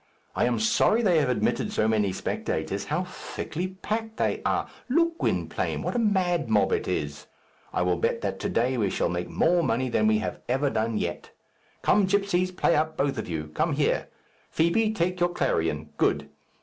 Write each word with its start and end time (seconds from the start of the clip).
I 0.35 0.45
am 0.45 0.57
sorry 0.59 1.03
they 1.03 1.19
have 1.19 1.29
admitted 1.29 1.71
so 1.71 1.87
many 1.87 2.11
spectators. 2.11 2.85
How 2.85 3.03
thickly 3.03 3.67
packed 3.67 4.17
they 4.17 4.41
are! 4.43 4.67
Look, 4.89 5.19
Gwynplaine, 5.19 5.83
what 5.83 5.95
a 5.95 5.99
mad 5.99 6.49
mob 6.49 6.71
it 6.71 6.87
is! 6.87 7.27
I 7.71 7.83
will 7.83 7.97
bet 7.97 8.21
that 8.21 8.39
to 8.39 8.49
day 8.49 8.79
we 8.79 8.89
shall 8.89 9.13
take 9.13 9.29
more 9.29 9.61
money 9.61 9.89
than 9.89 10.07
we 10.07 10.17
have 10.17 10.39
ever 10.49 10.71
done 10.71 10.97
yet. 10.97 11.29
Come, 11.83 12.07
gipsies, 12.07 12.49
play 12.51 12.75
up, 12.75 12.97
both 12.97 13.19
of 13.19 13.29
you. 13.29 13.49
Come 13.53 13.73
here. 13.73 14.07
Fibi, 14.49 14.91
take 14.91 15.19
your 15.19 15.29
clarion. 15.29 15.91
Good. 15.97 16.31